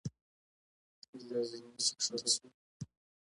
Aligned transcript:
له 1.27 1.39
زینې 1.49 1.71
چې 1.85 1.93
ښکته 2.03 2.27
شوم. 2.33 2.51